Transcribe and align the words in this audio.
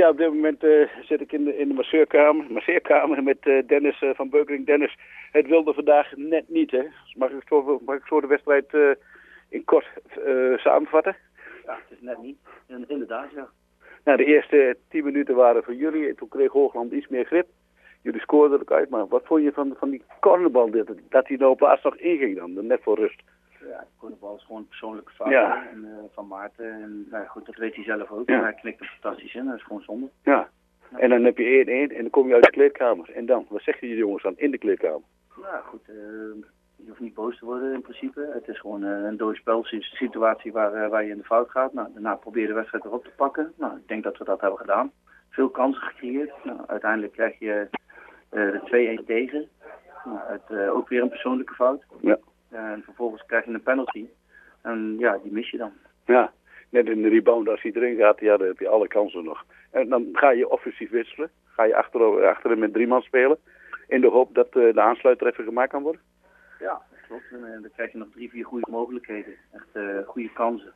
Ja, 0.00 0.08
op 0.08 0.16
dit 0.16 0.28
moment 0.28 0.64
uh, 0.64 0.88
zit 1.02 1.20
ik 1.20 1.32
in 1.32 1.44
de, 1.44 1.56
in 1.56 1.68
de 1.68 1.74
masseurkamer, 1.74 2.52
masseurkamer 2.52 3.22
met 3.22 3.38
uh, 3.42 3.66
Dennis 3.66 4.02
uh, 4.02 4.10
van 4.14 4.28
Beukering. 4.28 4.66
Dennis, 4.66 4.96
het 5.32 5.46
wilde 5.46 5.74
vandaag 5.74 6.16
net 6.16 6.48
niet, 6.48 6.70
hè? 6.70 6.82
Mag 7.14 7.30
ik 7.30 7.42
zo, 7.48 7.80
mag 7.84 7.96
ik 7.96 8.06
zo 8.06 8.20
de 8.20 8.26
wedstrijd 8.26 8.98
in 9.48 9.64
kort 9.64 9.86
samenvatten? 10.56 11.16
Ja, 11.64 11.72
het 11.72 11.98
is 11.98 12.00
net 12.00 12.22
niet. 12.22 12.36
inderdaad, 12.88 13.30
ja. 13.34 13.48
Nou, 14.04 14.16
de 14.16 14.24
eerste 14.24 14.76
tien 14.88 15.04
minuten 15.04 15.34
waren 15.34 15.62
voor 15.62 15.74
jullie. 15.74 16.08
En 16.08 16.16
toen 16.16 16.28
kreeg 16.28 16.52
Hoogland 16.52 16.92
iets 16.92 17.08
meer 17.08 17.24
grip. 17.24 17.46
Jullie 18.02 18.20
scoorden 18.20 18.60
er 18.66 18.74
uit. 18.74 18.90
Maar 18.90 19.08
wat 19.08 19.24
vond 19.24 19.42
je 19.42 19.52
van, 19.52 19.74
van 19.78 19.90
die 19.90 20.02
cornerbal? 20.20 20.70
Dat, 20.70 20.86
dat 21.08 21.28
hij 21.28 21.36
nou 21.36 21.56
plaats 21.56 21.82
nog 21.82 21.96
inging 21.96 22.36
dan, 22.36 22.66
net 22.66 22.82
voor 22.82 22.98
rust? 22.98 23.22
Ja, 23.70 23.84
de 24.00 24.16
bal 24.20 24.36
is 24.36 24.44
gewoon 24.44 24.60
een 24.60 24.68
persoonlijke 24.68 25.12
fout 25.12 25.30
ja. 25.30 25.68
en, 25.68 25.84
uh, 25.84 25.96
van 26.12 26.26
Maarten. 26.26 26.72
En 26.72 27.06
nou, 27.10 27.26
goed, 27.26 27.46
dat 27.46 27.56
weet 27.56 27.74
hij 27.74 27.84
zelf 27.84 28.10
ook. 28.10 28.28
Ja. 28.28 28.36
En 28.36 28.42
hij 28.42 28.52
knikt 28.52 28.80
er 28.80 28.98
fantastisch 29.00 29.34
in. 29.34 29.44
Dat 29.44 29.56
is 29.56 29.62
gewoon 29.62 29.82
zonde. 29.82 30.08
Ja. 30.22 30.48
En 30.96 31.08
dan 31.08 31.24
heb 31.24 31.38
je 31.38 31.88
1-1 31.90 31.96
en 31.96 32.02
dan 32.02 32.10
kom 32.10 32.28
je 32.28 32.34
uit 32.34 32.44
de 32.44 32.50
kleedkamer. 32.50 33.10
En 33.14 33.26
dan? 33.26 33.46
Wat 33.48 33.62
zeg 33.62 33.80
je 33.80 33.86
die 33.86 33.96
jongens 33.96 34.22
dan 34.22 34.34
in 34.36 34.50
de 34.50 34.58
kleedkamer? 34.58 35.02
Nou 35.36 35.62
goed, 35.64 35.88
uh, 35.88 35.96
je 36.76 36.88
hoeft 36.88 37.00
niet 37.00 37.14
boos 37.14 37.38
te 37.38 37.44
worden 37.44 37.72
in 37.72 37.80
principe. 37.80 38.30
Het 38.32 38.48
is 38.48 38.60
gewoon 38.60 38.84
uh, 38.84 39.04
een 39.04 39.16
dode 39.16 39.36
spelsituatie 39.36 40.52
waar, 40.52 40.88
waar 40.88 41.04
je 41.04 41.10
in 41.10 41.18
de 41.18 41.24
fout 41.24 41.50
gaat. 41.50 41.72
Nou, 41.72 41.88
daarna 41.92 42.14
probeer 42.14 42.42
je 42.42 42.48
de 42.48 42.54
wedstrijd 42.54 42.84
erop 42.84 43.04
te 43.04 43.12
pakken. 43.16 43.52
Nou, 43.56 43.76
ik 43.76 43.88
denk 43.88 44.02
dat 44.02 44.18
we 44.18 44.24
dat 44.24 44.40
hebben 44.40 44.58
gedaan. 44.58 44.92
Veel 45.28 45.48
kansen 45.48 45.82
gecreëerd. 45.82 46.32
Nou, 46.44 46.58
uiteindelijk 46.66 47.12
krijg 47.12 47.38
je 47.38 47.68
de 48.28 48.98
2-1 49.02 49.06
tegen. 49.06 49.48
Nou, 50.04 50.18
het, 50.26 50.68
ook 50.68 50.88
weer 50.88 51.02
een 51.02 51.08
persoonlijke 51.08 51.54
fout. 51.54 51.84
Ja. 52.00 52.18
En 52.50 52.82
vervolgens 52.84 53.24
krijg 53.26 53.44
je 53.44 53.50
een 53.50 53.62
penalty. 53.62 54.06
En 54.62 54.96
ja, 54.98 55.18
die 55.22 55.32
mis 55.32 55.50
je 55.50 55.56
dan. 55.56 55.72
Ja, 56.04 56.32
net 56.68 56.86
in 56.86 57.02
de 57.02 57.08
rebound 57.08 57.48
als 57.48 57.62
hij 57.62 57.72
erin 57.74 57.96
gaat, 57.96 58.20
ja, 58.20 58.36
dan 58.36 58.46
heb 58.46 58.58
je 58.58 58.68
alle 58.68 58.88
kansen 58.88 59.24
nog. 59.24 59.44
En 59.70 59.88
dan 59.88 60.08
ga 60.12 60.30
je 60.30 60.48
offensief 60.48 60.90
wisselen. 60.90 61.30
Ga 61.44 61.64
je 61.64 61.76
achter, 61.76 62.26
achterin 62.26 62.58
met 62.58 62.72
drie 62.72 62.86
man 62.86 63.02
spelen. 63.02 63.38
In 63.88 64.00
de 64.00 64.08
hoop 64.08 64.34
dat 64.34 64.56
uh, 64.56 64.74
de 64.74 64.80
aansluiter 64.80 65.26
even 65.26 65.44
gemaakt 65.44 65.70
kan 65.70 65.82
worden. 65.82 66.00
Ja, 66.60 66.82
dat 66.90 67.00
klopt. 67.06 67.24
En 67.30 67.38
uh, 67.38 67.62
dan 67.62 67.70
krijg 67.74 67.92
je 67.92 67.98
nog 67.98 68.08
drie, 68.12 68.30
vier 68.30 68.44
goede 68.44 68.66
mogelijkheden. 68.70 69.34
Echt 69.52 69.66
uh, 69.72 69.98
goede 70.06 70.32
kansen. 70.32 70.72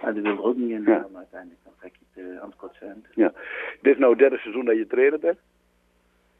Maar 0.00 0.14
die 0.14 0.22
wil 0.22 0.32
er 0.32 0.42
ook 0.42 0.56
niet 0.56 0.70
in. 0.70 0.82
Ja. 0.82 1.06
Maar 1.12 1.20
uiteindelijk 1.20 1.60
dan 1.64 1.72
trek 1.78 1.92
je 1.98 2.20
het 2.20 2.40
aan 2.40 2.48
het 2.48 2.58
kortste 2.58 2.84
eind. 2.84 3.06
Ja. 3.14 3.32
Dit 3.80 3.92
is 3.92 3.98
nou 3.98 4.10
het 4.10 4.20
derde 4.20 4.38
seizoen 4.38 4.64
dat 4.64 4.76
je 4.76 4.86
trainer 4.86 5.18
bent. 5.18 5.38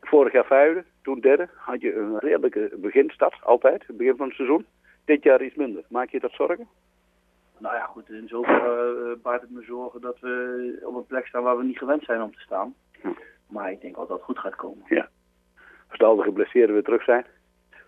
Vorig 0.01 0.33
jaar 0.33 0.45
vijfde, 0.45 0.85
toen 1.03 1.21
derde. 1.21 1.49
Had 1.55 1.81
je 1.81 1.95
een 1.95 2.19
redelijke 2.19 2.71
beginstart, 2.77 3.45
altijd, 3.45 3.87
het 3.87 3.97
begin 3.97 4.17
van 4.17 4.27
het 4.27 4.37
seizoen 4.37 4.67
dit 5.09 5.23
jaar 5.23 5.43
iets 5.43 5.55
minder. 5.55 5.85
Maak 5.89 6.11
je 6.11 6.21
dat 6.21 6.33
zorgen? 6.33 6.69
Nou 7.59 7.75
ja, 7.75 7.85
goed, 7.85 8.11
in 8.11 8.29
zoverre 8.29 9.15
uh, 9.17 9.23
baart 9.23 9.41
het 9.41 9.51
me 9.51 9.63
zorgen 9.63 10.01
dat 10.01 10.21
we 10.21 10.81
op 10.83 10.95
een 10.95 11.07
plek 11.07 11.27
staan 11.27 11.43
waar 11.43 11.57
we 11.57 11.65
niet 11.65 11.79
gewend 11.79 12.05
zijn 12.05 12.23
om 12.23 12.35
te 12.35 12.41
staan. 12.41 12.75
Hm. 13.01 13.09
Maar 13.47 13.71
ik 13.71 13.81
denk 13.81 13.97
wel 13.97 14.07
dat 14.07 14.17
het 14.17 14.27
goed 14.27 14.39
gaat 14.39 14.57
komen. 14.57 14.85
Ja. 14.89 15.09
Als 15.91 16.01
al 16.01 16.17
de 16.17 16.23
geblesseerden 16.23 16.75
weer 16.75 16.85
terug 16.85 17.03
zijn? 17.03 17.27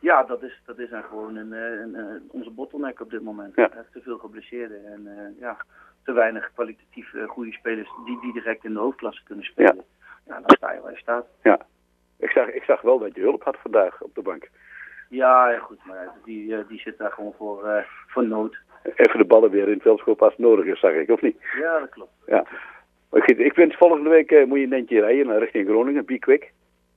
Ja, 0.01 0.23
dat 0.23 0.43
is, 0.43 0.63
dat 0.67 0.79
is 0.79 0.89
gewoon 1.09 1.37
een, 1.37 1.53
een, 1.53 1.95
een, 1.95 2.29
onze 2.31 2.51
bottleneck 2.51 3.01
op 3.01 3.11
dit 3.11 3.23
moment. 3.23 3.55
Ja. 3.55 3.69
Te 3.69 4.01
veel 4.01 4.19
geblesseerden 4.19 4.87
en 4.87 5.01
uh, 5.07 5.41
ja, 5.41 5.57
te 6.05 6.13
weinig 6.13 6.53
kwalitatief 6.53 7.13
uh, 7.13 7.29
goede 7.29 7.53
spelers 7.53 7.91
die, 8.05 8.21
die 8.21 8.33
direct 8.33 8.65
in 8.65 8.73
de 8.73 8.79
hoofdklasse 8.79 9.25
kunnen 9.25 9.45
spelen. 9.45 9.85
Ja. 10.27 10.35
ja, 10.35 10.41
dan 10.41 10.57
sta 10.57 10.73
je 10.73 10.81
waar 10.81 10.93
je 10.93 10.99
staat. 10.99 11.27
Ja, 11.43 11.67
ik 12.17 12.31
zag, 12.31 12.49
ik 12.49 12.63
zag 12.63 12.81
wel 12.81 12.99
dat 12.99 13.15
je 13.15 13.21
hulp 13.21 13.43
had 13.43 13.57
vandaag 13.57 14.03
op 14.03 14.15
de 14.15 14.23
bank. 14.23 14.49
Ja, 15.11 15.59
goed, 15.59 15.79
maar 15.85 16.09
die, 16.25 16.67
die 16.69 16.81
zit 16.81 16.99
daar 16.99 17.11
gewoon 17.11 17.33
voor, 17.37 17.65
uh, 17.65 17.77
voor 18.07 18.27
nood. 18.27 18.57
Even 18.97 19.19
de 19.19 19.25
ballen 19.25 19.51
weer 19.51 19.67
in 19.67 19.73
het 19.73 19.83
veld 19.83 20.21
als 20.21 20.35
nodig 20.37 20.65
is, 20.65 20.81
zag 20.81 20.93
ik, 20.93 21.11
of 21.11 21.21
niet? 21.21 21.37
Ja, 21.61 21.79
dat 21.79 21.89
klopt. 21.89 22.13
Ja. 22.27 22.45
Ik 23.27 23.55
vind 23.55 23.77
volgende 23.77 24.09
week 24.09 24.31
uh, 24.31 24.47
moet 24.47 24.59
je 24.59 24.65
een 24.65 24.73
eentje 24.73 25.01
rijden 25.01 25.27
naar 25.27 25.39
richting 25.39 25.69
Groningen, 25.69 26.05
be 26.05 26.19
quick. 26.19 26.53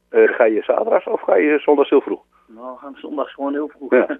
Ga 0.09 0.43
je 0.43 0.61
zaterdag 0.61 1.07
of 1.07 1.21
ga 1.21 1.35
je 1.35 1.59
zondag 1.59 1.89
heel 1.89 2.01
vroeg? 2.01 2.23
Nou, 2.47 2.73
we 2.73 2.79
gaan 2.79 2.95
zondags 2.95 3.33
gewoon 3.33 3.53
heel 3.53 3.67
vroeg. 3.67 3.91
Ja. 3.91 4.07